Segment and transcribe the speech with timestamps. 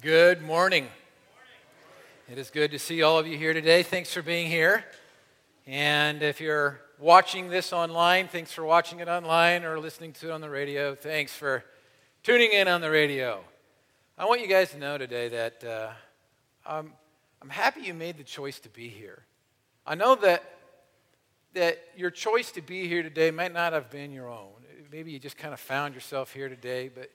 [0.00, 0.86] Good morning.
[2.30, 3.82] It is good to see all of you here today.
[3.82, 4.84] Thanks for being here.
[5.66, 10.30] And if you're watching this online, thanks for watching it online or listening to it
[10.30, 10.94] on the radio.
[10.94, 11.64] Thanks for
[12.22, 13.42] tuning in on the radio.
[14.16, 15.90] I want you guys to know today that uh,
[16.64, 16.92] I'm,
[17.42, 19.24] I'm happy you made the choice to be here.
[19.84, 20.44] I know that,
[21.54, 24.52] that your choice to be here today might not have been your own.
[24.92, 27.10] Maybe you just kind of found yourself here today, but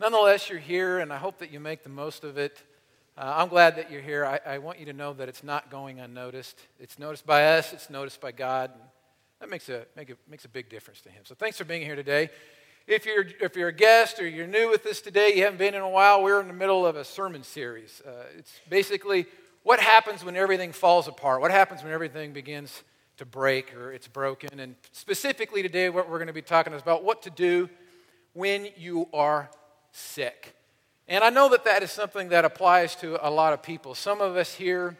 [0.00, 2.62] Nonetheless, you're here, and I hope that you make the most of it.
[3.16, 4.24] Uh, I'm glad that you're here.
[4.24, 6.56] I, I, want you to know that it's not going unnoticed.
[6.78, 8.70] It's noticed by us, it's noticed by God.
[9.40, 11.24] That makes a, make a, makes a big difference to Him.
[11.24, 12.30] So thanks for being here today.
[12.86, 15.74] If you're, if you're a guest or you're new with us today, you haven't been
[15.74, 18.00] in a while, we're in the middle of a sermon series.
[18.06, 19.26] Uh, it's basically
[19.64, 22.84] what happens when everything falls apart, what happens when everything begins
[23.16, 24.60] to break or it's broken.
[24.60, 27.68] And specifically today, what we're going to be talking about what to do
[28.32, 29.50] when you are
[29.98, 30.54] sick.
[31.08, 33.94] And I know that that is something that applies to a lot of people.
[33.94, 34.96] Some of us here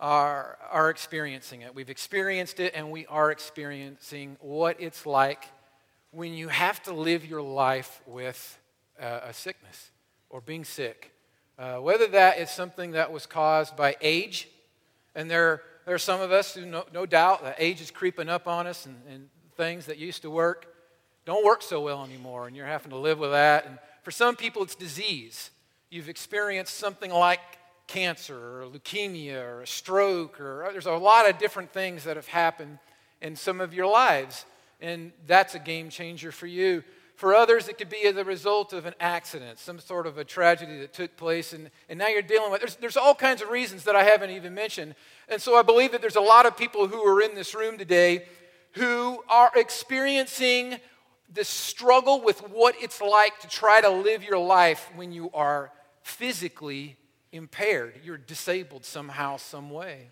[0.00, 1.74] are, are experiencing it.
[1.74, 5.44] We've experienced it, and we are experiencing what it's like
[6.10, 8.58] when you have to live your life with
[9.00, 9.90] uh, a sickness
[10.30, 11.12] or being sick.
[11.58, 14.48] Uh, whether that is something that was caused by age,
[15.14, 18.28] and there, there are some of us who, no, no doubt, that age is creeping
[18.28, 20.69] up on us, and, and things that used to work
[21.30, 23.64] don't work so well anymore, and you're having to live with that.
[23.64, 25.50] And for some people, it's disease.
[25.88, 27.38] You've experienced something like
[27.86, 32.16] cancer or leukemia or a stroke, or uh, there's a lot of different things that
[32.16, 32.78] have happened
[33.20, 34.44] in some of your lives,
[34.80, 36.82] and that's a game changer for you.
[37.14, 40.24] For others, it could be as a result of an accident, some sort of a
[40.24, 42.60] tragedy that took place, and, and now you're dealing with.
[42.60, 44.96] There's, there's all kinds of reasons that I haven't even mentioned.
[45.28, 47.78] And so I believe that there's a lot of people who are in this room
[47.78, 48.24] today
[48.72, 50.78] who are experiencing
[51.32, 55.70] the struggle with what it's like to try to live your life when you are
[56.02, 56.96] physically
[57.32, 58.00] impaired.
[58.04, 60.08] You're disabled somehow, some way.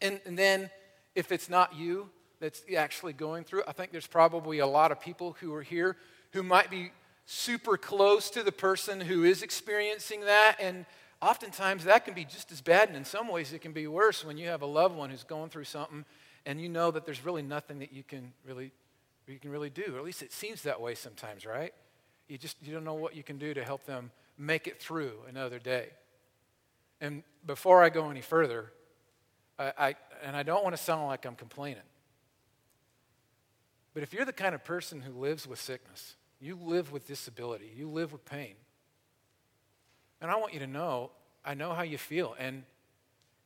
[0.00, 0.70] And, and then,
[1.14, 2.08] if it's not you
[2.40, 5.96] that's actually going through I think there's probably a lot of people who are here
[6.32, 6.90] who might be
[7.26, 10.56] super close to the person who is experiencing that.
[10.58, 10.86] And
[11.20, 14.24] oftentimes that can be just as bad, and in some ways it can be worse
[14.24, 16.04] when you have a loved one who's going through something
[16.44, 18.72] and you know that there's really nothing that you can really
[19.26, 19.94] you can really do.
[19.94, 21.72] Or at least it seems that way sometimes, right?
[22.28, 25.12] You just you don't know what you can do to help them make it through
[25.28, 25.88] another day.
[27.00, 28.72] And before I go any further,
[29.58, 31.82] I, I and I don't want to sound like I'm complaining.
[33.94, 37.70] But if you're the kind of person who lives with sickness, you live with disability,
[37.76, 38.54] you live with pain,
[40.20, 41.10] and I want you to know,
[41.44, 42.62] I know how you feel, and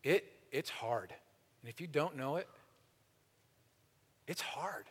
[0.04, 1.12] it, it's hard.
[1.62, 2.46] And if you don't know it,
[4.28, 4.84] it's hard.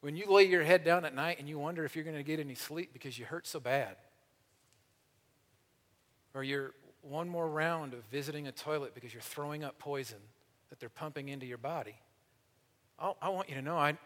[0.00, 2.22] When you lay your head down at night and you wonder if you're going to
[2.22, 3.96] get any sleep because you hurt so bad.
[6.34, 6.72] Or you're
[7.02, 10.18] one more round of visiting a toilet because you're throwing up poison
[10.70, 11.96] that they're pumping into your body.
[12.98, 13.96] I'll, i want you to know I,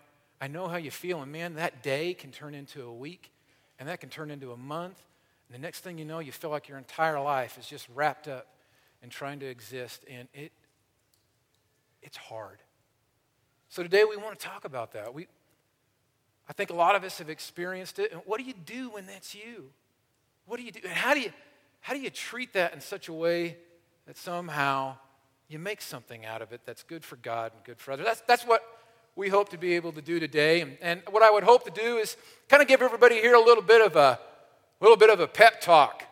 [0.40, 1.22] I know how you feel.
[1.22, 3.30] And man, that day can turn into a week,
[3.78, 5.00] and that can turn into a month.
[5.48, 8.28] And the next thing you know, you feel like your entire life is just wrapped
[8.28, 8.46] up
[9.02, 10.04] in trying to exist.
[10.08, 10.52] And it,
[12.02, 12.58] it's hard.
[13.68, 15.12] So today we want to talk about that.
[15.12, 15.26] We,
[16.48, 18.12] I think a lot of us have experienced it.
[18.12, 19.70] And what do you do when that's you?
[20.46, 20.80] What do you do?
[20.84, 21.32] And how do you,
[21.80, 23.56] how do you treat that in such a way
[24.06, 24.96] that somehow
[25.48, 28.04] you make something out of it that's good for God and good for others?
[28.04, 28.62] That's, that's what
[29.16, 30.60] we hope to be able to do today.
[30.60, 32.16] And, and what I would hope to do is
[32.48, 34.18] kind of give everybody here a little bit of a,
[34.80, 36.04] little bit of a pep talk.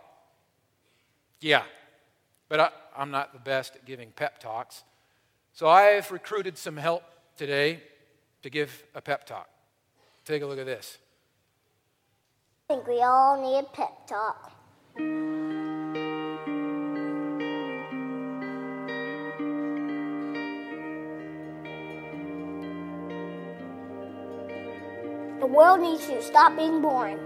[1.40, 1.64] Yeah,
[2.48, 4.84] but I, I'm not the best at giving pep talks.
[5.52, 7.02] So I've recruited some help
[7.36, 7.82] today
[8.42, 9.48] to give a pep talk.
[10.24, 10.98] Take a look at this.
[12.70, 14.52] I think we all need a pep talk.
[25.40, 27.18] The world needs you to stop being boring.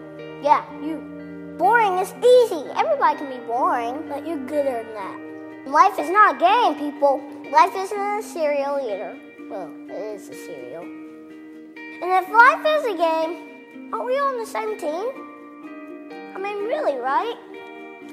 [0.43, 1.57] Yeah, you.
[1.59, 2.65] Boring is easy.
[2.75, 5.71] Everybody can be boring, but you're gooder than that.
[5.71, 7.23] Life is not a game, people.
[7.53, 9.19] Life isn't a serial either.
[9.51, 10.66] Well, it is a cereal.
[12.07, 15.11] And if life is a game, are we all on the same team?
[16.37, 17.35] I mean, really, right?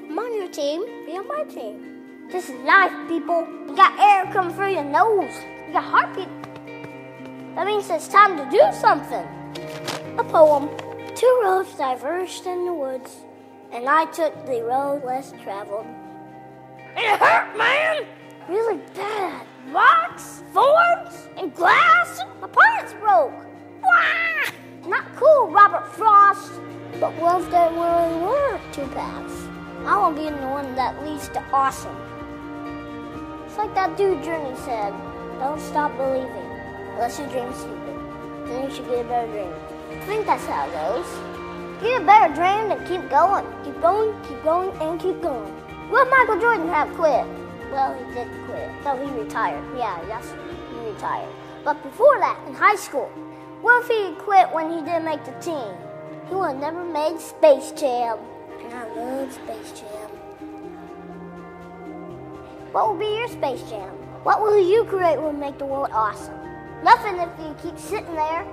[0.08, 2.26] I'm on your team, be on my team.
[2.28, 3.46] This is life, people.
[3.68, 5.32] You got air coming through your nose.
[5.68, 6.28] You got heartbeat.
[7.54, 9.24] That means it's time to do something.
[10.18, 10.70] A poem.
[11.14, 13.18] Two roads diverged in the woods,
[13.70, 15.86] and I took the road less traveled.
[16.96, 18.06] And it hurt, man!
[18.48, 19.46] Really bad.
[19.70, 22.22] Rocks, thorns, and glass.
[22.40, 23.53] My parts broke.
[23.84, 24.88] Wah!
[24.88, 26.52] Not cool, Robert Frost.
[27.00, 29.46] But what if there really were two paths?
[29.84, 31.96] I want to be in the one that leads to awesome.
[33.46, 34.92] It's like that dude Journey said,
[35.38, 36.48] don't stop believing
[36.94, 37.98] unless you dream stupid.
[38.46, 39.52] Then you should get a better dream.
[39.90, 41.06] I think that's how it goes.
[41.82, 43.44] Get a better dream and keep going.
[43.64, 45.52] Keep going, keep going, and keep going.
[45.90, 47.26] Will Michael Jordan have quit?
[47.70, 48.70] Well, he did quit.
[48.84, 49.64] No, he retired.
[49.76, 51.28] Yeah, that's he retired.
[51.64, 53.10] But before that, in high school,
[53.64, 55.72] what if he quit when he didn't make the team?
[56.28, 58.18] He would have never made Space Jam.
[58.60, 60.10] And I love Space Jam.
[62.72, 63.88] What will be your Space Jam?
[64.22, 66.38] What will you create will make the world awesome?
[66.82, 68.46] Nothing if you keep sitting there.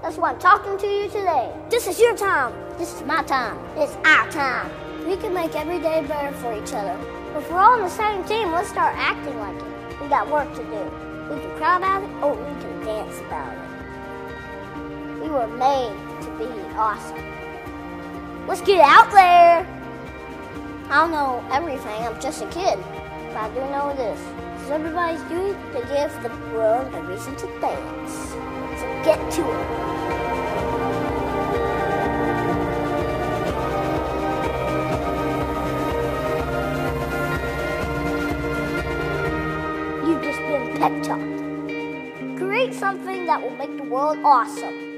[0.00, 1.52] That's why I'm talking to you today.
[1.68, 2.54] This is your time.
[2.78, 3.58] This is my time.
[3.76, 4.70] It's our time.
[5.08, 6.96] We can make every day better for each other.
[7.36, 10.00] If we're all on the same team, let's start acting like it.
[10.00, 11.34] We got work to do.
[11.34, 13.61] We can cry about it, or we can dance about it.
[15.22, 17.22] We were made to be awesome.
[18.48, 19.64] Let's get out there.
[20.90, 22.02] I don't know everything.
[22.02, 22.76] I'm just a kid.
[23.28, 24.18] But I do know this.
[24.64, 28.12] Is everybody's duty to give the world a reason to dance.
[28.80, 29.92] So get to it.
[40.04, 42.38] You've just been pep talked.
[42.38, 44.91] Create something that will make the world awesome.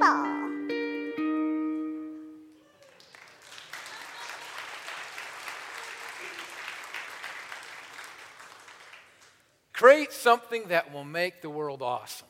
[0.00, 0.38] Ball.
[9.72, 12.26] Create something that will make the world awesome.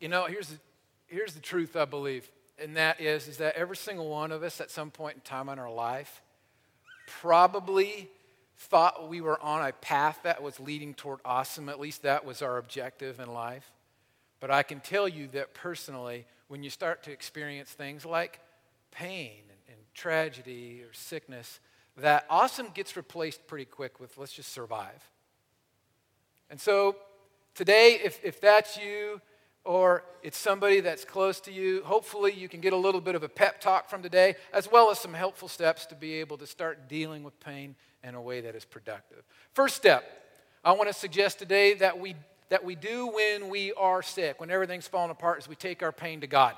[0.00, 0.58] You know, here's the,
[1.06, 2.28] here's the truth I believe,
[2.58, 5.48] and that is, is that every single one of us at some point in time
[5.48, 6.20] in our life
[7.06, 8.08] probably
[8.58, 11.68] thought we were on a path that was leading toward awesome.
[11.68, 13.70] At least that was our objective in life.
[14.40, 18.40] But I can tell you that personally, when you start to experience things like
[18.90, 21.60] pain and, and tragedy or sickness,
[21.98, 25.08] that awesome gets replaced pretty quick with let's just survive.
[26.48, 26.96] And so
[27.54, 29.20] today, if, if that's you
[29.64, 33.22] or it's somebody that's close to you, hopefully you can get a little bit of
[33.22, 36.46] a pep talk from today, as well as some helpful steps to be able to
[36.46, 39.22] start dealing with pain in a way that is productive.
[39.52, 40.02] First step,
[40.64, 42.16] I want to suggest today that we,
[42.50, 45.92] that we do when we are sick, when everything's falling apart, is we take our
[45.92, 46.54] pain to God.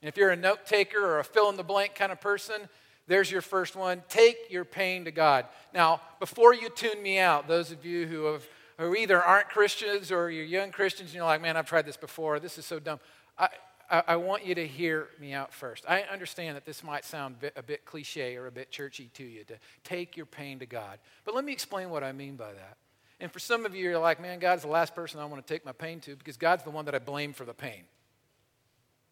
[0.00, 2.68] And if you're a note taker or a fill in the blank kind of person,
[3.08, 4.02] there's your first one.
[4.08, 5.46] Take your pain to God.
[5.74, 8.46] Now, before you tune me out, those of you who have
[8.78, 11.96] who either aren't Christians or you're young Christians and you're like, man, I've tried this
[11.96, 12.38] before.
[12.38, 13.00] This is so dumb.
[13.36, 13.48] I,
[13.90, 15.84] I, I want you to hear me out first.
[15.88, 19.24] I understand that this might sound bit, a bit cliche or a bit churchy to
[19.24, 20.98] you to take your pain to God.
[21.24, 22.76] But let me explain what I mean by that.
[23.20, 25.52] And for some of you, you're like, man, God's the last person I want to
[25.52, 27.84] take my pain to because God's the one that I blame for the pain.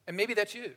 [0.06, 0.72] And maybe that's you.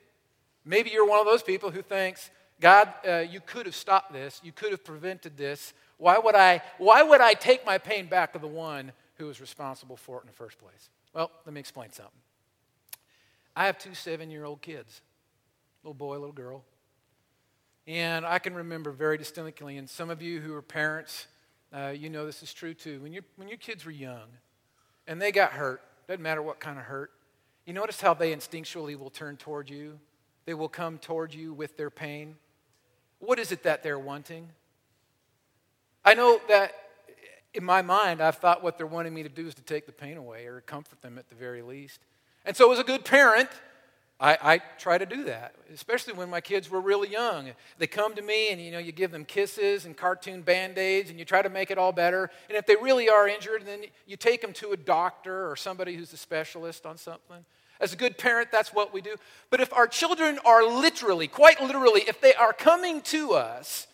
[0.66, 4.42] Maybe you're one of those people who thinks, God, uh, you could have stopped this.
[4.44, 5.74] You could have prevented this.
[5.98, 9.40] Why would, I, why would I take my pain back to the one who was
[9.40, 10.90] responsible for it in the first place?
[11.14, 12.14] Well, let me explain something.
[13.56, 15.02] I have two seven year old kids,
[15.84, 16.64] little boy, little girl.
[17.88, 21.28] And I can remember very distinctly, and some of you who are parents,
[21.74, 23.01] uh, you know this is true too.
[23.01, 24.27] When, when your kids were young
[25.07, 27.12] and they got hurt, doesn't matter what kind of hurt,
[27.66, 30.00] you notice how they instinctually will turn toward you?
[30.45, 32.35] They will come toward you with their pain.
[33.19, 34.49] What is it that they're wanting?
[36.04, 36.73] I know that
[37.54, 39.92] in my mind, I've thought what they're wanting me to do is to take the
[39.92, 41.99] pain away or comfort them at the very least.
[42.45, 43.49] And so, as a good parent,
[44.21, 47.52] I, I, try to do that, especially when my kids were really young.
[47.78, 51.18] They come to me and you know you give them kisses and cartoon band-aids and
[51.18, 52.30] you try to make it all better.
[52.49, 55.95] And if they really are injured, then you take them to a doctor or somebody
[55.95, 57.45] who's a specialist on something.
[57.80, 59.16] As a good parent, that's what we do.
[59.49, 63.88] But if our children are literally, quite literally, if they are coming to us,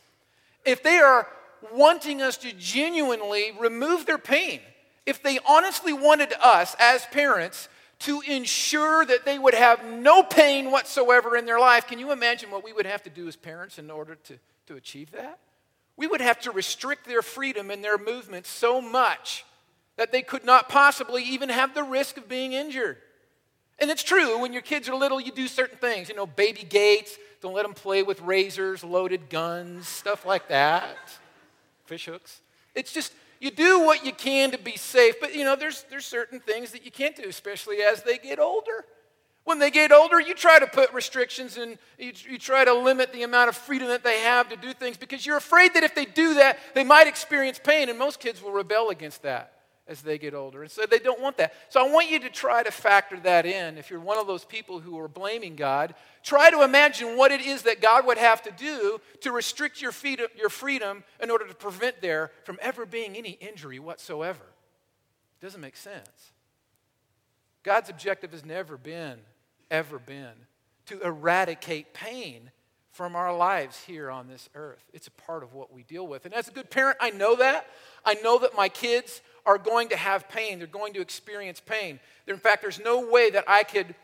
[0.65, 1.27] if they are
[1.71, 4.59] wanting us to genuinely remove their pain,
[5.05, 10.71] if they honestly wanted us as parents to ensure that they would have no pain
[10.71, 13.79] whatsoever in their life, can you imagine what we would have to do as parents
[13.79, 14.37] in order to,
[14.67, 15.39] to achieve that?
[15.97, 19.45] We would have to restrict their freedom and their movement so much
[19.95, 22.97] that they could not possibly even have the risk of being injured.
[23.79, 26.09] And it's true, when your kids are little, you do certain things.
[26.09, 30.97] You know, baby gates, don't let them play with razors, loaded guns, stuff like that,
[31.85, 32.41] fish hooks.
[32.73, 36.05] It's just, you do what you can to be safe, but you know, there's, there's
[36.05, 38.85] certain things that you can't do, especially as they get older.
[39.43, 43.13] When they get older, you try to put restrictions and you, you try to limit
[43.13, 45.93] the amount of freedom that they have to do things because you're afraid that if
[45.93, 49.54] they do that, they might experience pain, and most kids will rebel against that.
[49.87, 50.63] As they get older.
[50.63, 51.53] And so they don't want that.
[51.69, 53.77] So I want you to try to factor that in.
[53.77, 57.41] If you're one of those people who are blaming God, try to imagine what it
[57.41, 59.93] is that God would have to do to restrict your,
[60.37, 64.43] your freedom in order to prevent there from ever being any injury whatsoever.
[65.39, 66.31] It doesn't make sense.
[67.61, 69.19] God's objective has never been,
[69.69, 70.33] ever been,
[70.87, 72.51] to eradicate pain
[72.91, 74.83] from our lives here on this earth.
[74.93, 76.25] It's a part of what we deal with.
[76.25, 77.67] And as a good parent, I know that.
[78.05, 80.57] I know that my kids are going to have pain.
[80.57, 81.99] They're going to experience pain.
[82.27, 83.95] In fact, there's no way that I could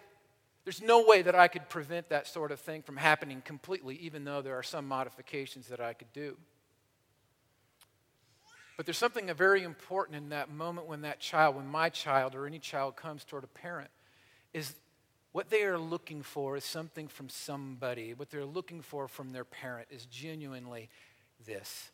[0.64, 4.24] there's no way that I could prevent that sort of thing from happening completely, even
[4.24, 6.38] though there are some modifications that I could do.
[8.78, 12.46] But there's something very important in that moment when that child, when my child or
[12.46, 13.90] any child comes toward a parent,
[14.54, 14.76] is
[15.32, 18.14] what they are looking for is something from somebody.
[18.14, 20.90] What they're looking for from their parent is genuinely
[21.46, 21.90] this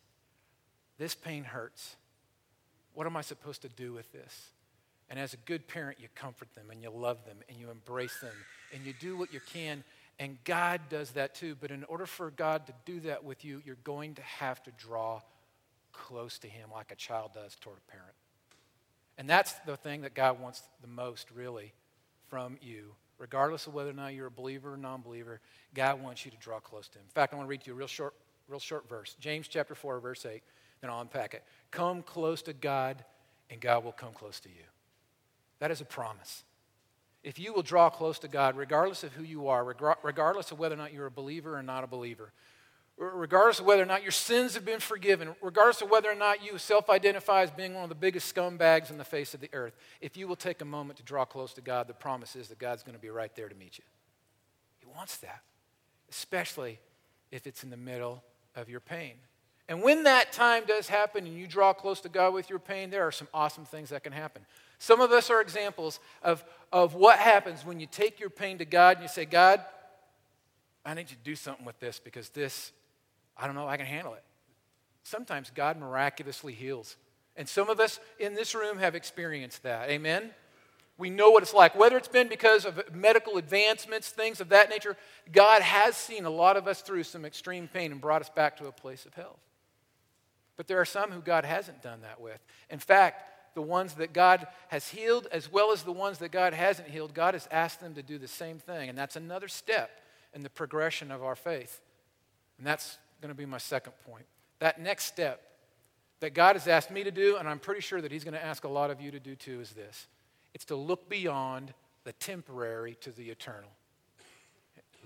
[0.98, 1.96] this pain hurts.
[2.98, 4.50] What am I supposed to do with this?
[5.08, 8.18] And as a good parent, you comfort them and you love them and you embrace
[8.18, 8.34] them
[8.74, 9.84] and you do what you can.
[10.18, 11.56] And God does that too.
[11.60, 14.72] But in order for God to do that with you, you're going to have to
[14.72, 15.20] draw
[15.92, 18.14] close to Him like a child does toward a parent.
[19.16, 21.72] And that's the thing that God wants the most, really,
[22.26, 22.96] from you.
[23.18, 25.40] Regardless of whether or not you're a believer or non believer,
[25.72, 27.04] God wants you to draw close to Him.
[27.06, 28.14] In fact, I want to read to you a real short,
[28.48, 30.42] real short verse James chapter 4, verse 8.
[30.80, 31.44] Then I'll unpack it.
[31.70, 33.04] Come close to God,
[33.50, 34.64] and God will come close to you.
[35.58, 36.44] That is a promise.
[37.24, 40.74] If you will draw close to God, regardless of who you are, regardless of whether
[40.74, 42.32] or not you're a believer or not a believer,
[42.96, 46.44] regardless of whether or not your sins have been forgiven, regardless of whether or not
[46.44, 49.50] you self identify as being one of the biggest scumbags on the face of the
[49.52, 52.48] earth, if you will take a moment to draw close to God, the promise is
[52.48, 53.84] that God's going to be right there to meet you.
[54.78, 55.42] He wants that,
[56.10, 56.78] especially
[57.30, 58.22] if it's in the middle
[58.54, 59.14] of your pain.
[59.68, 62.88] And when that time does happen and you draw close to God with your pain,
[62.88, 64.42] there are some awesome things that can happen.
[64.78, 68.64] Some of us are examples of, of what happens when you take your pain to
[68.64, 69.60] God and you say, God,
[70.86, 72.72] I need you to do something with this because this,
[73.36, 74.22] I don't know, I can handle it.
[75.02, 76.96] Sometimes God miraculously heals.
[77.36, 79.90] And some of us in this room have experienced that.
[79.90, 80.30] Amen?
[80.96, 81.76] We know what it's like.
[81.76, 84.96] Whether it's been because of medical advancements, things of that nature,
[85.30, 88.56] God has seen a lot of us through some extreme pain and brought us back
[88.56, 89.38] to a place of health.
[90.58, 92.44] But there are some who God hasn't done that with.
[92.68, 96.52] In fact, the ones that God has healed, as well as the ones that God
[96.52, 98.90] hasn't healed, God has asked them to do the same thing.
[98.90, 100.00] And that's another step
[100.34, 101.80] in the progression of our faith.
[102.58, 104.26] And that's going to be my second point.
[104.58, 105.42] That next step
[106.20, 108.44] that God has asked me to do, and I'm pretty sure that He's going to
[108.44, 110.08] ask a lot of you to do too, is this
[110.54, 111.72] it's to look beyond
[112.02, 113.70] the temporary to the eternal.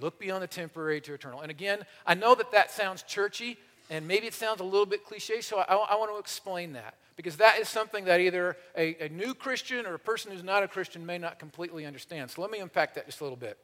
[0.01, 1.41] Look beyond the temporary to eternal.
[1.41, 3.59] And again, I know that that sounds churchy,
[3.93, 6.95] and maybe it sounds a little bit cliche, so I, I want to explain that
[7.15, 10.63] because that is something that either a, a new Christian or a person who's not
[10.63, 12.31] a Christian may not completely understand.
[12.31, 13.59] So let me unpack that just a little bit.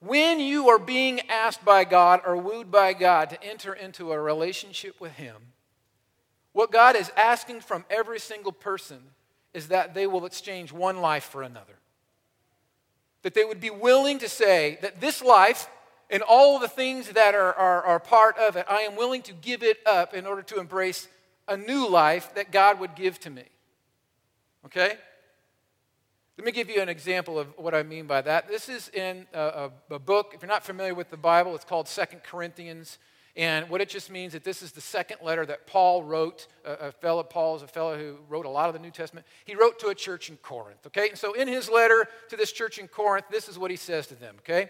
[0.00, 4.20] When you are being asked by God or wooed by God to enter into a
[4.20, 5.36] relationship with Him,
[6.50, 8.98] what God is asking from every single person
[9.54, 11.74] is that they will exchange one life for another.
[13.22, 15.68] That they would be willing to say that this life
[16.10, 19.32] and all the things that are, are, are part of it, I am willing to
[19.32, 21.08] give it up in order to embrace
[21.48, 23.44] a new life that God would give to me.
[24.66, 24.96] Okay?
[26.38, 28.48] Let me give you an example of what I mean by that.
[28.48, 30.32] This is in a, a, a book.
[30.34, 32.98] If you're not familiar with the Bible, it's called Second Corinthians.
[33.34, 36.46] And what it just means that this is the second letter that Paul wrote.
[36.64, 39.26] A, a fellow, Paul is a fellow who wrote a lot of the New Testament.
[39.44, 40.86] He wrote to a church in Corinth.
[40.86, 43.76] Okay, and so in his letter to this church in Corinth, this is what he
[43.76, 44.36] says to them.
[44.40, 44.68] Okay,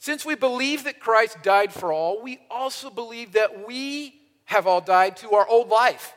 [0.00, 4.80] since we believe that Christ died for all, we also believe that we have all
[4.80, 6.14] died to our old life.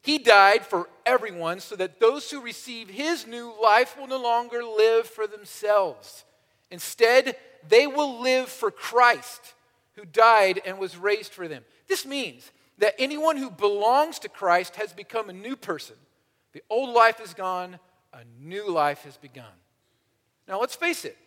[0.00, 4.62] He died for everyone so that those who receive his new life will no longer
[4.62, 6.24] live for themselves.
[6.70, 7.36] Instead,
[7.68, 9.54] they will live for Christ,
[9.96, 11.64] who died and was raised for them.
[11.88, 15.96] This means that anyone who belongs to Christ has become a new person.
[16.52, 17.80] The old life is gone,
[18.12, 19.44] a new life has begun.
[20.46, 21.18] Now, let's face it,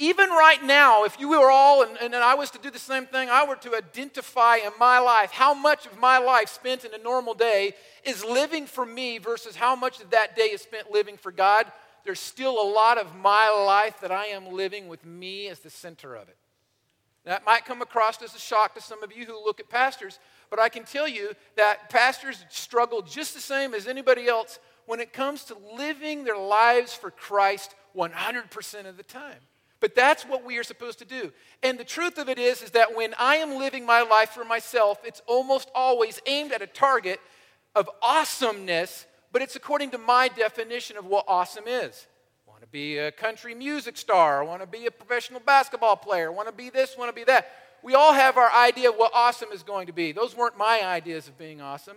[0.00, 3.06] even right now, if you were all, and, and I was to do the same
[3.06, 6.94] thing, I were to identify in my life how much of my life spent in
[6.94, 7.74] a normal day
[8.04, 11.66] is living for me versus how much of that day is spent living for God,
[12.04, 15.70] there's still a lot of my life that I am living with me as the
[15.70, 16.36] center of it.
[17.24, 20.20] That might come across as a shock to some of you who look at pastors,
[20.48, 25.00] but I can tell you that pastors struggle just the same as anybody else when
[25.00, 29.40] it comes to living their lives for Christ 100% of the time.
[29.80, 31.32] But that's what we are supposed to do.
[31.62, 34.44] And the truth of it is is that when I am living my life for
[34.44, 37.20] myself, it's almost always aimed at a target
[37.74, 42.08] of awesomeness, but it's according to my definition of what awesome is.
[42.46, 45.96] I want to be a country music star, I want to be a professional basketball
[45.96, 47.48] player, I want to be this, I want to be that.
[47.82, 50.10] We all have our idea of what awesome is going to be.
[50.10, 51.96] Those weren't my ideas of being awesome,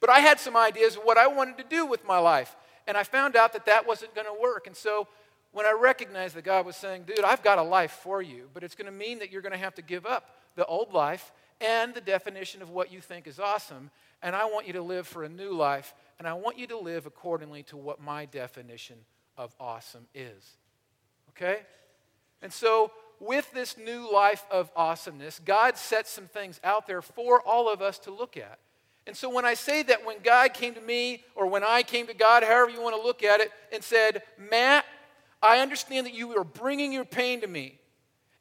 [0.00, 2.56] but I had some ideas of what I wanted to do with my life.
[2.86, 4.66] And I found out that that wasn't going to work.
[4.66, 5.06] And so
[5.52, 8.62] when I recognized that God was saying, dude, I've got a life for you, but
[8.62, 11.32] it's going to mean that you're going to have to give up the old life
[11.60, 13.90] and the definition of what you think is awesome.
[14.22, 16.78] And I want you to live for a new life, and I want you to
[16.78, 18.96] live accordingly to what my definition
[19.36, 20.56] of awesome is.
[21.30, 21.60] Okay?
[22.42, 27.40] And so, with this new life of awesomeness, God sets some things out there for
[27.42, 28.58] all of us to look at.
[29.06, 32.06] And so, when I say that when God came to me, or when I came
[32.06, 34.84] to God, however you want to look at it, and said, Matt,
[35.42, 37.78] I understand that you are bringing your pain to me.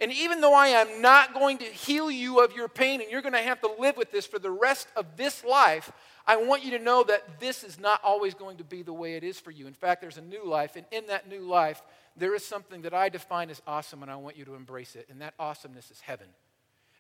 [0.02, 3.22] And even though I am not going to heal you of your pain and you're
[3.22, 5.92] going to have to live with this for the rest of this life,
[6.26, 9.16] I want you to know that this is not always going to be the way
[9.16, 9.68] it is for you.
[9.68, 11.82] In fact, there's a new life, and in that new life,
[12.16, 15.08] there is something that I define as awesome, and I want you to embrace it.
[15.10, 16.28] And that awesomeness is heaven.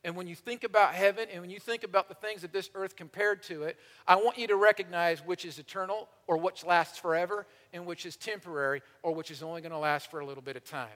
[0.03, 2.69] And when you think about heaven and when you think about the things of this
[2.73, 3.77] earth compared to it,
[4.07, 8.15] I want you to recognize which is eternal or which lasts forever and which is
[8.15, 10.87] temporary or which is only going to last for a little bit of time.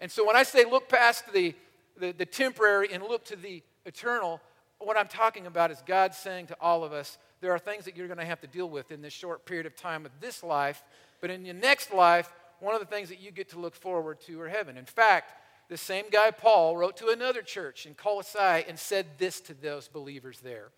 [0.00, 1.54] And so when I say look past the,
[1.98, 4.40] the, the, temporary and look to the eternal,
[4.78, 7.96] what I'm talking about is God saying to all of us, there are things that
[7.96, 10.42] you're going to have to deal with in this short period of time of this
[10.42, 10.84] life,
[11.20, 14.20] but in your next life, one of the things that you get to look forward
[14.22, 14.76] to are heaven.
[14.76, 15.32] In fact,
[15.74, 19.88] the same guy, Paul, wrote to another church in Colossae and said this to those
[19.88, 20.68] believers there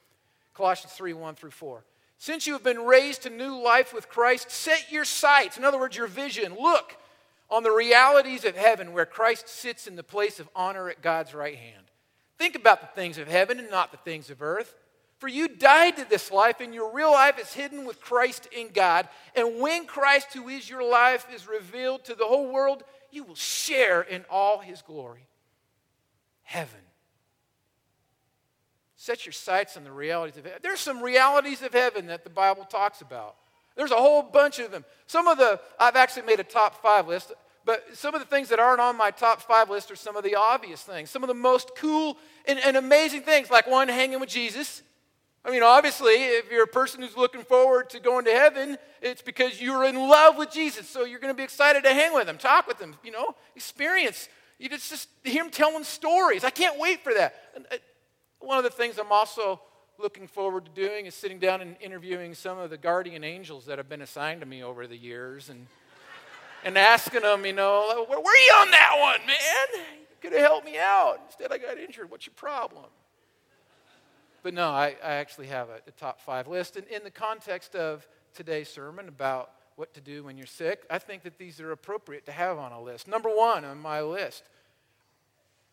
[0.55, 1.85] Colossians 3 1 through 4.
[2.17, 5.79] Since you have been raised to new life with Christ, set your sights, in other
[5.79, 6.97] words, your vision, look
[7.51, 11.35] on the realities of heaven where Christ sits in the place of honor at God's
[11.35, 11.85] right hand.
[12.39, 14.75] Think about the things of heaven and not the things of earth.
[15.19, 18.69] For you died to this life, and your real life is hidden with Christ in
[18.73, 19.09] God.
[19.35, 23.35] And when Christ, who is your life, is revealed to the whole world, you will
[23.35, 25.27] share in all his glory.
[26.43, 26.81] Heaven.
[28.97, 30.61] Set your sights on the realities of heaven.
[30.63, 33.37] There's some realities of heaven that the Bible talks about.
[33.77, 34.85] There's a whole bunch of them.
[35.07, 37.33] Some of the, I've actually made a top five list,
[37.65, 40.25] but some of the things that aren't on my top five list are some of
[40.25, 41.11] the obvious things.
[41.11, 42.17] Some of the most cool
[42.47, 44.83] and, and amazing things, like one, hanging with Jesus.
[45.47, 49.23] I mean, obviously, if you're a person who's looking forward to going to heaven, it's
[49.23, 50.89] because you're in love with Jesus.
[50.89, 53.37] So you're going to be excited to hang with him, talk with him, you know,
[53.55, 54.29] experience.
[54.59, 56.43] You just, just hear him telling stories.
[56.43, 57.37] I can't wait for that.
[57.71, 57.77] Uh,
[58.41, 59.61] one of the things I'm also
[59.99, 63.79] looking forward to doing is sitting down and interviewing some of the guardian angels that
[63.79, 65.69] have been assigned to me over the years and,
[66.65, 69.85] and asking them, you know, where were you on that one, man?
[70.11, 71.21] You could have helped me out.
[71.27, 72.11] Instead, I got injured.
[72.11, 72.87] What's your problem?
[74.47, 76.77] But no, I, I actually have a, a top five list.
[76.77, 81.01] And in the context of today's sermon about what to do when you're sick, I
[81.01, 83.09] think that these are appropriate to have on a list.
[83.09, 84.45] Number one on my list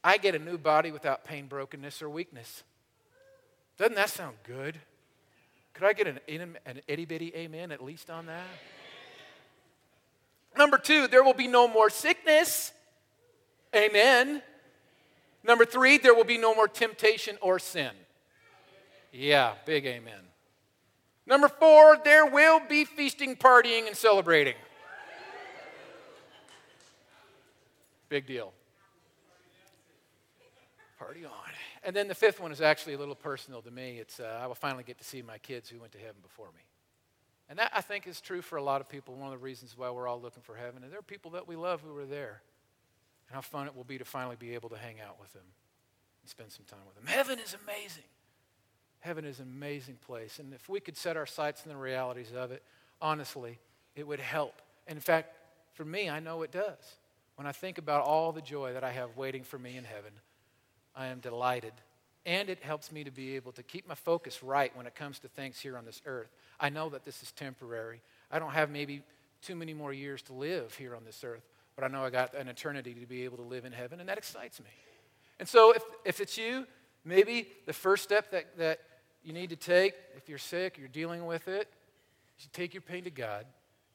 [0.03, 2.63] I get a new body without pain, brokenness, or weakness.
[3.77, 4.79] Doesn't that sound good?
[5.75, 8.47] Could I get an, an itty bitty amen at least on that?
[10.57, 12.71] Number two, there will be no more sickness.
[13.75, 14.41] Amen.
[15.43, 17.91] Number three, there will be no more temptation or sin.
[19.13, 20.19] Yeah, big amen.
[21.27, 24.55] Number four, there will be feasting, partying, and celebrating.
[28.09, 28.51] Big deal.
[30.97, 31.31] Party on.
[31.83, 33.97] And then the fifth one is actually a little personal to me.
[33.99, 36.47] It's uh, I will finally get to see my kids who went to heaven before
[36.47, 36.63] me.
[37.49, 39.15] And that I think is true for a lot of people.
[39.15, 40.83] One of the reasons why we're all looking for heaven.
[40.83, 42.41] And there are people that we love who are there.
[43.27, 45.43] And how fun it will be to finally be able to hang out with them
[46.21, 47.05] and spend some time with them.
[47.05, 48.05] Heaven is amazing.
[49.03, 50.39] Heaven is an amazing place.
[50.39, 52.63] And if we could set our sights on the realities of it,
[53.01, 53.59] honestly,
[53.97, 54.61] it would help.
[54.87, 55.35] And in fact,
[55.73, 56.95] for me, I know it does.
[57.35, 60.13] When I think about all the joy that I have waiting for me in heaven,
[60.95, 61.73] I am delighted.
[62.25, 65.19] And it helps me to be able to keep my focus right when it comes
[65.19, 66.29] to things here on this earth.
[66.57, 68.01] I know that this is temporary.
[68.31, 69.01] I don't have maybe
[69.41, 71.43] too many more years to live here on this earth,
[71.75, 74.07] but I know I got an eternity to be able to live in heaven, and
[74.07, 74.69] that excites me.
[75.41, 76.65] And so if, if it's you,
[77.03, 78.79] maybe the first step that, that
[79.23, 81.67] you need to take, if you're sick, you're dealing with it,
[82.39, 83.45] you take your pain to God.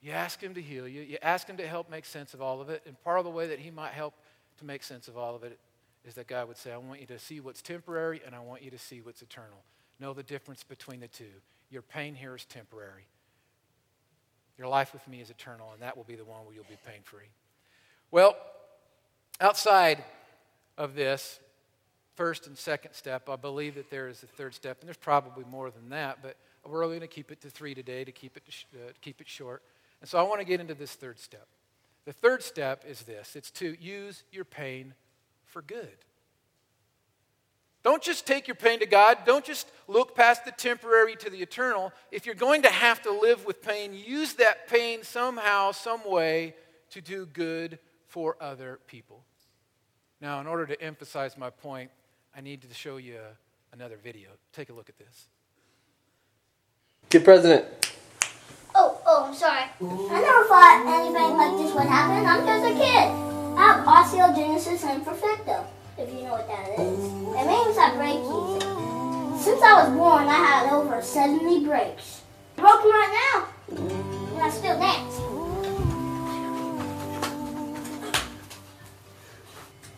[0.01, 1.03] You ask Him to heal you.
[1.03, 2.83] You ask Him to help make sense of all of it.
[2.87, 4.15] And part of the way that He might help
[4.59, 5.59] to make sense of all of it
[6.05, 8.63] is that God would say, I want you to see what's temporary and I want
[8.63, 9.63] you to see what's eternal.
[10.01, 11.25] Know the difference between the two.
[11.71, 13.07] Your pain here is temporary.
[14.57, 16.79] Your life with me is eternal, and that will be the one where you'll be
[16.85, 17.29] pain free.
[18.11, 18.37] Well,
[19.41, 20.03] outside
[20.77, 21.39] of this,
[22.19, 25.45] first and second step, I believe that there is a third step, and there's probably
[25.49, 28.37] more than that, but we're only going to keep it to three today to keep
[28.37, 28.43] it,
[28.75, 29.63] uh, keep it short.
[30.01, 31.47] And so I want to get into this third step.
[32.07, 34.95] The third step is this it's to use your pain
[35.47, 35.97] for good.
[37.85, 39.19] Don't just take your pain to God.
[39.25, 41.93] Don't just look past the temporary to the eternal.
[42.11, 46.57] If you're going to have to live with pain, use that pain somehow, some way
[46.91, 47.79] to do good
[48.09, 49.23] for other people.
[50.21, 51.93] Now, in order to emphasize my point,
[52.39, 53.19] I need to show you
[53.73, 54.29] another video.
[54.53, 55.27] Take a look at this.
[57.11, 57.65] Kid president.
[58.77, 59.65] Oh, oh, I'm sorry.
[59.83, 62.25] I never thought anything like this would happen.
[62.25, 63.11] I'm just a kid.
[63.59, 65.65] I have osteogenesis imperfecta,
[65.99, 67.03] if you know what that is.
[67.03, 69.43] It means I break easy.
[69.43, 72.23] Since I was born, I had over 70 breaks.
[72.55, 75.18] Broken right now, and I still dance.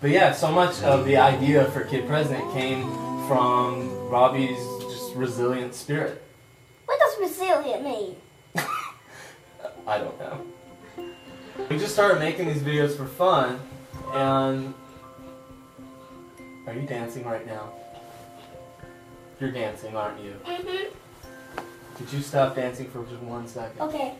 [0.01, 2.85] But yeah, so much of the idea for Kid President came
[3.29, 6.23] from Robby's just resilient spirit.
[6.87, 8.17] What does resilient mean?
[9.87, 10.41] I don't know.
[11.69, 13.61] We just started making these videos for fun,
[14.15, 14.73] and
[16.67, 17.71] are you dancing right now?
[19.39, 20.35] You're dancing, aren't you?
[20.47, 21.61] Mm-hmm.
[21.97, 23.83] Could you stop dancing for just one second?
[23.83, 24.15] Okay.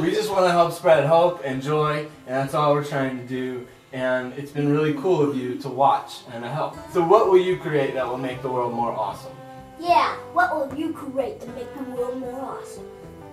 [0.00, 3.26] We just want to help spread hope and joy, and that's all we're trying to
[3.26, 3.66] do.
[3.92, 6.76] And it's been really cool of you to watch and to help.
[6.92, 9.32] So, what will you create that will make the world more awesome?
[9.80, 12.84] Yeah, what will you create to make the world more awesome?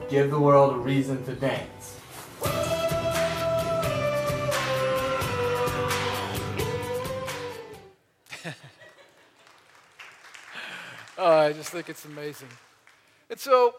[0.10, 2.00] Give the world a reason to dance.
[11.16, 12.48] Oh, I just think it's amazing.
[13.30, 13.76] And so,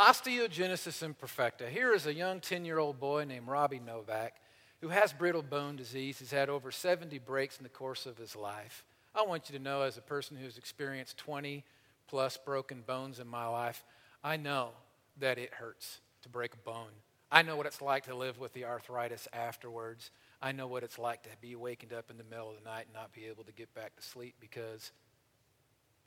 [0.00, 1.68] osteogenesis imperfecta.
[1.68, 4.36] Here is a young 10 year old boy named Robby Novak
[4.80, 6.18] who has brittle bone disease.
[6.18, 8.82] He's had over 70 breaks in the course of his life.
[9.14, 11.64] I want you to know, as a person who's experienced 20
[12.08, 13.84] plus broken bones in my life,
[14.24, 14.70] I know
[15.18, 16.92] that it hurts to break a bone.
[17.30, 20.12] I know what it's like to live with the arthritis afterwards.
[20.40, 22.86] I know what it's like to be wakened up in the middle of the night
[22.86, 24.92] and not be able to get back to sleep because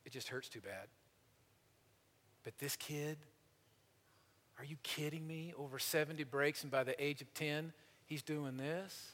[0.03, 0.87] it just hurts too bad.
[2.43, 3.17] But this kid,
[4.57, 5.53] are you kidding me?
[5.57, 7.73] Over 70 breaks, and by the age of 10,
[8.05, 9.13] he's doing this?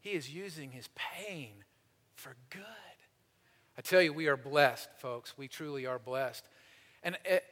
[0.00, 1.64] He is using his pain
[2.14, 2.62] for good.
[3.76, 5.36] I tell you, we are blessed, folks.
[5.36, 6.44] We truly are blessed.
[7.02, 7.44] And it,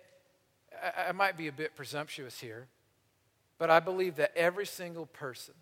[0.83, 2.67] I, I might be a bit presumptuous here,
[3.59, 5.55] but I believe that every single person,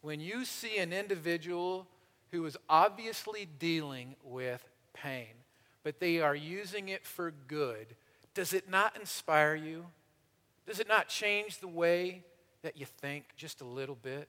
[0.00, 1.86] when you see an individual
[2.30, 5.34] who is obviously dealing with pain,
[5.82, 7.96] but they are using it for good,
[8.34, 9.86] does it not inspire you?
[10.70, 12.22] Does it not change the way
[12.62, 14.28] that you think just a little bit?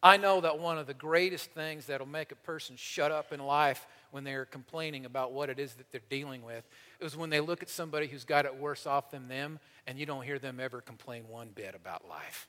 [0.00, 3.40] I know that one of the greatest things that'll make a person shut up in
[3.40, 6.62] life when they're complaining about what it is that they're dealing with
[7.00, 10.06] is when they look at somebody who's got it worse off than them and you
[10.06, 12.46] don't hear them ever complain one bit about life.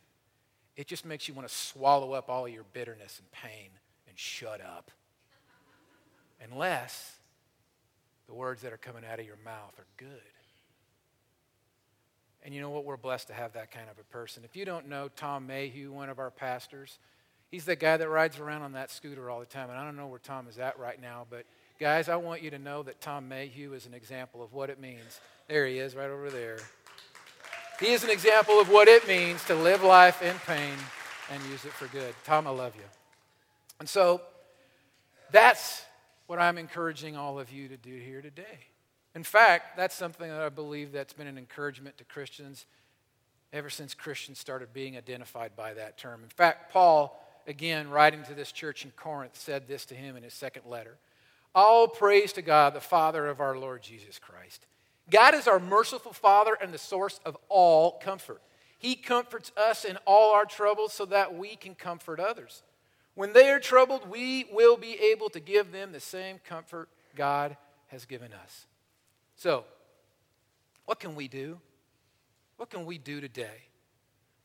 [0.78, 3.72] It just makes you want to swallow up all your bitterness and pain
[4.08, 4.92] and shut up.
[6.44, 7.18] Unless
[8.28, 10.22] the words that are coming out of your mouth are good.
[12.44, 12.86] And you know what?
[12.86, 14.44] We're blessed to have that kind of a person.
[14.44, 16.98] If you don't know Tom Mayhew, one of our pastors,
[17.52, 19.70] he's the guy that rides around on that scooter all the time.
[19.70, 21.46] And I don't know where Tom is at right now, but
[21.80, 24.80] guys, I want you to know that Tom Mayhew is an example of what it
[24.80, 25.20] means.
[25.48, 26.58] There he is, right over there.
[27.80, 30.74] He is an example of what it means to live life in pain
[31.32, 32.14] and use it for good.
[32.24, 32.84] Tom, I love you.
[33.80, 34.22] And so
[35.32, 35.84] that's
[36.28, 38.71] what I'm encouraging all of you to do here today.
[39.14, 42.66] In fact, that's something that I believe that's been an encouragement to Christians
[43.54, 46.24] ever since Christians started being identified by that term.
[46.24, 50.24] In fact, Paul, again, writing to this church in Corinth, said this to him in
[50.24, 50.98] his second letter
[51.54, 54.66] All praise to God, the Father of our Lord Jesus Christ.
[55.10, 58.42] God is our merciful Father and the source of all comfort.
[58.78, 62.64] He comforts us in all our troubles so that we can comfort others.
[63.14, 67.58] When they are troubled, we will be able to give them the same comfort God
[67.88, 68.66] has given us.
[69.42, 69.64] So,
[70.86, 71.58] what can we do?
[72.58, 73.70] What can we do today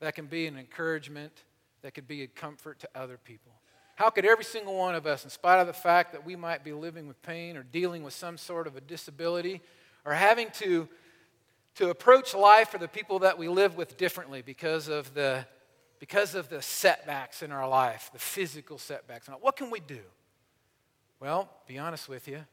[0.00, 1.34] that can be an encouragement,
[1.82, 3.52] that could be a comfort to other people?
[3.96, 6.64] How could every single one of us, in spite of the fact that we might
[6.64, 9.60] be living with pain or dealing with some sort of a disability
[10.06, 10.88] or having to,
[11.74, 15.44] to approach life for the people that we live with differently because of the
[15.98, 19.28] because of the setbacks in our life, the physical setbacks.
[19.42, 20.00] What can we do?
[21.20, 22.46] Well, be honest with you,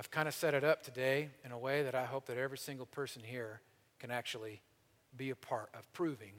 [0.00, 2.56] I've kind of set it up today in a way that I hope that every
[2.56, 3.60] single person here
[3.98, 4.62] can actually
[5.14, 6.32] be a part of proving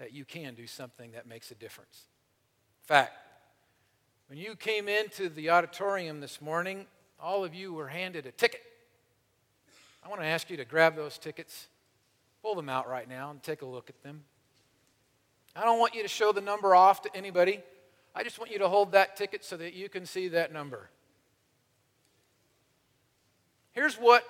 [0.00, 2.08] that you can do something that makes a difference.
[2.82, 3.12] In fact,
[4.28, 6.84] when you came into the auditorium this morning,
[7.20, 8.62] all of you were handed a ticket.
[10.04, 11.68] I want to ask you to grab those tickets,
[12.42, 14.24] pull them out right now, and take a look at them.
[15.54, 17.60] I don't want you to show the number off to anybody.
[18.16, 20.90] I just want you to hold that ticket so that you can see that number.
[23.76, 24.24] Here's what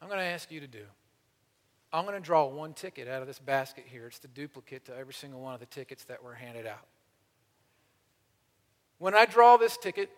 [0.00, 0.84] I'm going to ask you to do.
[1.92, 4.06] I'm going to draw one ticket out of this basket here.
[4.06, 6.86] It's the duplicate to every single one of the tickets that were handed out.
[8.96, 10.08] When I draw this ticket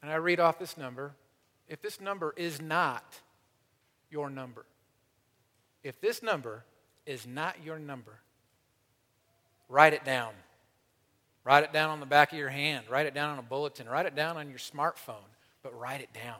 [0.00, 1.12] and I read off this number,
[1.66, 3.18] if this number is not
[4.08, 4.64] your number,
[5.82, 6.62] if this number
[7.04, 8.20] is not your number,
[9.68, 10.34] write it down.
[11.42, 12.84] Write it down on the back of your hand.
[12.88, 13.88] Write it down on a bulletin.
[13.88, 15.26] Write it down on your smartphone,
[15.64, 16.38] but write it down.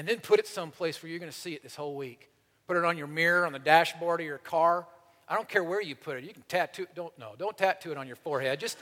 [0.00, 2.30] And then put it someplace where you're going to see it this whole week.
[2.66, 4.86] Put it on your mirror, on the dashboard of your car.
[5.28, 6.24] I don't care where you put it.
[6.24, 6.94] You can tattoo it.
[6.94, 8.60] Don't, no, don't tattoo it on your forehead.
[8.60, 8.78] Just,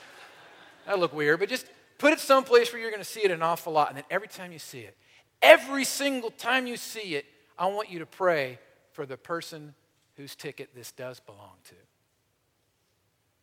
[0.86, 1.66] that look weird, but just
[1.98, 3.88] put it someplace where you're going to see it an awful lot.
[3.88, 4.96] And then every time you see it,
[5.42, 7.26] every single time you see it,
[7.58, 8.60] I want you to pray
[8.92, 9.74] for the person
[10.16, 11.74] whose ticket this does belong to.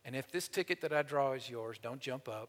[0.06, 2.48] And if this ticket that I draw is yours, don't jump up,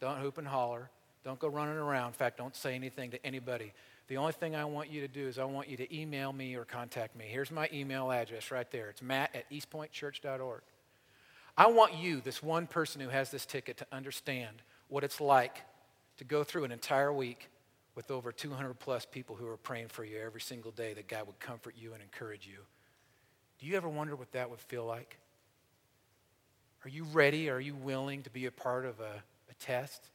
[0.00, 0.88] don't hoop and holler,
[1.24, 2.06] don't go running around.
[2.06, 3.74] In fact, don't say anything to anybody.
[4.08, 6.54] The only thing I want you to do is I want you to email me
[6.54, 7.26] or contact me.
[7.28, 8.88] Here's my email address right there.
[8.90, 10.62] It's matt at eastpointchurch.org.
[11.56, 15.62] I want you, this one person who has this ticket, to understand what it's like
[16.18, 17.48] to go through an entire week
[17.94, 21.26] with over 200 plus people who are praying for you every single day that God
[21.26, 22.58] would comfort you and encourage you.
[23.58, 25.18] Do you ever wonder what that would feel like?
[26.84, 27.48] Are you ready?
[27.48, 30.10] Are you willing to be a part of a, a test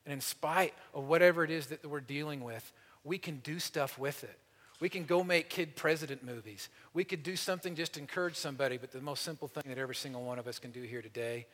[0.06, 2.72] And in spite of whatever it is that we're dealing with,
[3.04, 4.40] we can do stuff with it.
[4.80, 6.70] We can go make kid president movies.
[6.94, 9.96] We could do something just to encourage somebody, but the most simple thing that every
[9.96, 11.48] single one of us can do here today,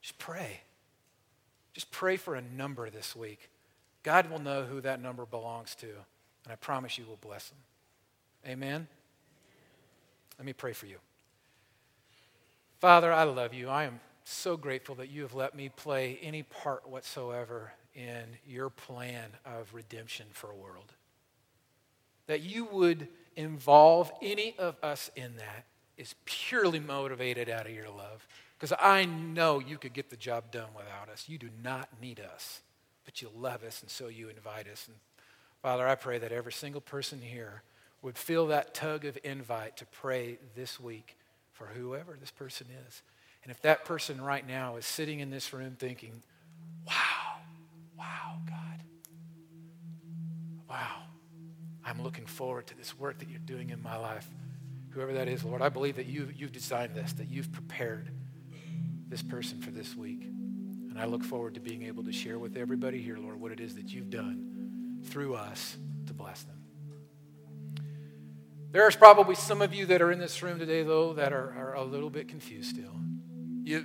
[0.00, 0.60] just pray.
[1.74, 3.50] Just pray for a number this week.
[4.02, 5.88] God will know who that number belongs to,
[6.48, 7.58] and I promise you will bless them.
[8.46, 8.88] Amen?
[10.38, 10.96] Let me pray for you.
[12.78, 13.68] Father, I love you.
[13.68, 18.70] I am so grateful that you have let me play any part whatsoever in your
[18.70, 20.94] plan of redemption for a world.
[22.28, 25.66] That you would involve any of us in that
[25.98, 28.26] is purely motivated out of your love.
[28.58, 31.28] Because I know you could get the job done without us.
[31.28, 32.62] You do not need us,
[33.04, 34.88] but you love us, and so you invite us.
[34.88, 34.96] And
[35.62, 37.62] Father, I pray that every single person here
[38.02, 41.16] would feel that tug of invite to pray this week
[41.52, 43.02] for whoever this person is.
[43.42, 46.22] And if that person right now is sitting in this room thinking,
[46.86, 47.40] wow,
[47.98, 48.80] wow, God,
[50.70, 51.02] wow,
[51.84, 54.28] I'm looking forward to this work that you're doing in my life.
[54.90, 58.10] Whoever that is, Lord, I believe that you, you've designed this, that you've prepared
[59.08, 60.22] this person for this week.
[60.22, 63.60] And I look forward to being able to share with everybody here, Lord, what it
[63.60, 64.57] is that you've done
[65.04, 66.56] through us to bless them.
[68.70, 71.74] There's probably some of you that are in this room today, though, that are, are
[71.74, 72.94] a little bit confused still.
[73.62, 73.84] You,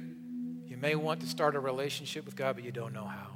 [0.65, 3.29] you may want to start a relationship with God, but you don't know how.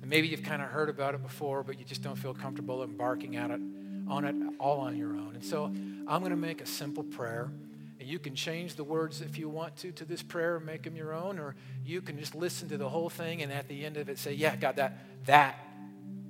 [0.00, 2.82] And maybe you've kind of heard about it before, but you just don't feel comfortable
[2.82, 3.60] embarking out it,
[4.08, 5.34] on it all on your own.
[5.34, 7.50] And so I'm going to make a simple prayer
[7.98, 10.82] And you can change the words if you want to to this prayer and make
[10.82, 11.54] them your own, or
[11.84, 14.34] you can just listen to the whole thing and at the end of it say,
[14.34, 15.58] Yeah, God, that, that,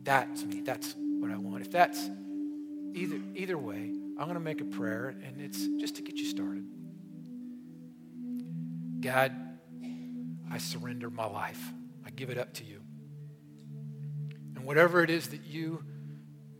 [0.06, 0.60] that's me.
[0.60, 1.62] That's what I want.
[1.62, 2.08] If that's
[2.94, 6.26] either, either way, I'm going to make a prayer, and it's just to get you
[6.26, 6.64] started.
[9.00, 9.34] God,
[10.50, 11.60] I surrender my life.
[12.06, 12.80] I give it up to you.
[14.54, 15.82] And whatever it is that you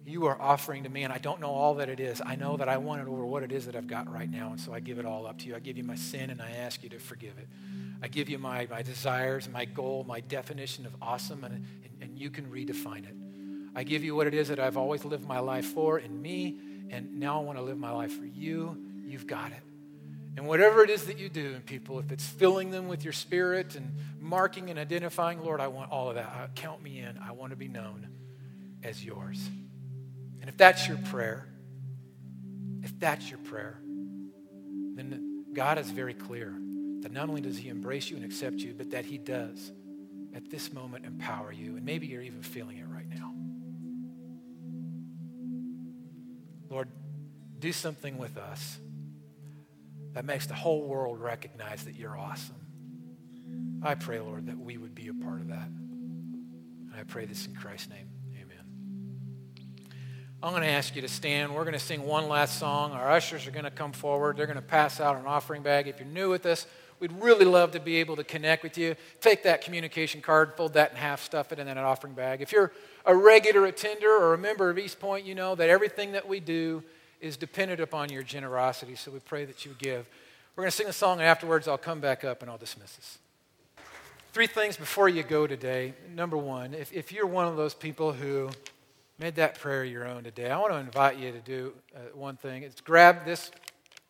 [0.08, 2.22] you are offering to me, and I don't know all that it is.
[2.24, 4.50] I know that I want it over what it is that I've got right now,
[4.50, 5.56] and so I give it all up to you.
[5.56, 7.48] I give you my sin, and I ask you to forgive it.
[8.00, 12.16] I give you my, my desires, my goal, my definition of awesome, and, and, and
[12.16, 13.16] you can redefine it.
[13.76, 16.58] I give you what it is that I've always lived my life for in me,
[16.88, 18.82] and now I want to live my life for you.
[19.04, 19.60] You've got it.
[20.36, 23.12] And whatever it is that you do in people, if it's filling them with your
[23.12, 26.26] spirit and marking and identifying, Lord, I want all of that.
[26.26, 27.18] Uh, count me in.
[27.18, 28.08] I want to be known
[28.82, 29.46] as yours.
[30.40, 31.46] And if that's your prayer,
[32.82, 33.78] if that's your prayer,
[34.94, 36.54] then God is very clear
[37.00, 39.70] that not only does He embrace you and accept you, but that He does
[40.34, 41.76] at this moment empower you.
[41.76, 43.25] And maybe you're even feeling it right now.
[46.70, 46.88] Lord,
[47.58, 48.78] do something with us
[50.12, 52.56] that makes the whole world recognize that you're awesome.
[53.82, 55.68] I pray, Lord, that we would be a part of that.
[55.68, 58.08] And I pray this in Christ's name.
[58.34, 58.64] Amen.
[60.42, 61.54] I'm going to ask you to stand.
[61.54, 62.92] We're going to sing one last song.
[62.92, 64.36] Our ushers are going to come forward.
[64.36, 65.86] They're going to pass out an offering bag.
[65.86, 66.66] If you're new with us,
[67.00, 68.94] we'd really love to be able to connect with you.
[69.20, 72.40] Take that communication card, fold that in half, stuff it in that offering bag.
[72.40, 72.72] If you're
[73.04, 76.40] a regular attender or a member of East Point, you know that everything that we
[76.40, 76.82] do
[77.20, 78.94] is dependent upon your generosity.
[78.94, 80.06] So we pray that you give.
[80.54, 82.96] We're going to sing a song, and afterwards, I'll come back up and I'll dismiss
[82.98, 83.18] us.
[84.32, 85.94] Three things before you go today.
[86.14, 88.50] Number one, if, if you're one of those people who
[89.18, 92.36] made that prayer your own today, I want to invite you to do uh, one
[92.36, 92.62] thing.
[92.62, 93.50] It's grab this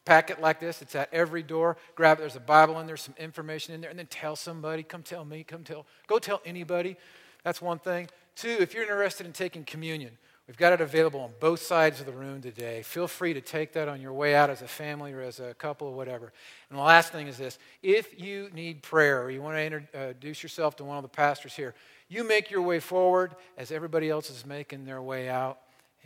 [0.06, 0.80] packet like this.
[0.80, 1.76] It's at every door.
[1.94, 2.20] Grab it.
[2.20, 4.82] There's a Bible in there, some information in there, and then tell somebody.
[4.82, 5.44] Come tell me.
[5.44, 5.84] Come tell.
[6.06, 6.96] Go tell anybody.
[7.44, 8.08] That's one thing.
[8.34, 10.16] Two, if you're interested in taking communion,
[10.46, 12.82] we've got it available on both sides of the room today.
[12.82, 15.54] Feel free to take that on your way out as a family or as a
[15.54, 16.32] couple or whatever.
[16.70, 20.42] And the last thing is this: if you need prayer or you want to introduce
[20.42, 21.74] yourself to one of the pastors here
[22.08, 25.58] you make your way forward as everybody else is making their way out.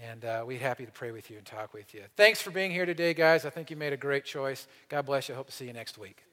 [0.08, 2.02] And uh, we're happy to pray with you and talk with you.
[2.16, 3.44] Thanks for being here today, guys.
[3.44, 4.66] I think you made a great choice.
[4.88, 5.34] God bless you.
[5.34, 6.24] I hope to see you next week.